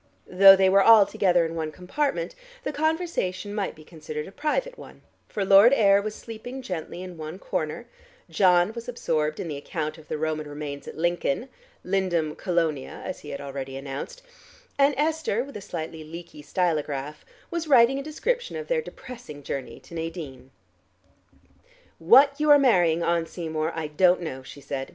Though 0.25 0.55
they 0.55 0.67
were 0.67 0.81
all 0.81 1.05
together 1.05 1.45
in 1.45 1.53
one 1.53 1.71
compartment 1.71 2.33
the 2.63 2.73
conversation 2.73 3.53
might 3.53 3.75
be 3.75 3.83
considered 3.83 4.25
a 4.25 4.31
private 4.31 4.75
one, 4.75 5.03
for 5.29 5.45
Lord 5.45 5.73
Ayr 5.73 6.01
was 6.01 6.15
sleeping 6.15 6.63
gently 6.63 7.03
in 7.03 7.17
one 7.19 7.37
corner, 7.37 7.85
John 8.27 8.73
was 8.73 8.89
absorbed 8.89 9.39
in 9.39 9.47
the 9.47 9.57
account 9.57 9.99
of 9.99 10.07
the 10.07 10.17
Roman 10.17 10.47
remains 10.47 10.87
at 10.87 10.97
Lincoln 10.97 11.49
(Lindum 11.85 12.35
Colonia, 12.35 13.03
as 13.05 13.19
he 13.19 13.29
had 13.29 13.39
already 13.39 13.77
announced), 13.77 14.23
and 14.75 14.95
Esther 14.97 15.43
with 15.43 15.55
a 15.55 15.61
slightly 15.61 16.03
leaky 16.03 16.41
stylograph 16.41 17.23
was 17.51 17.67
writing 17.67 17.99
a 17.99 18.01
description 18.03 18.55
of 18.55 18.69
their 18.69 18.81
depressing 18.81 19.43
journey 19.43 19.79
to 19.81 19.93
Nadine. 19.93 20.49
"What 21.99 22.39
you 22.39 22.49
are 22.49 22.57
marrying 22.57 23.03
on, 23.03 23.27
Seymour, 23.27 23.71
I 23.75 23.85
don't 23.85 24.21
know," 24.21 24.41
she 24.41 24.61
said. 24.61 24.89